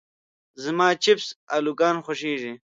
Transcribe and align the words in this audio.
زما 0.63 0.87
چپس 1.03 1.27
الوګان 1.55 1.95
خوښيږي. 2.05 2.53